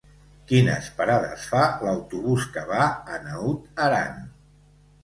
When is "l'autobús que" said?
1.85-2.65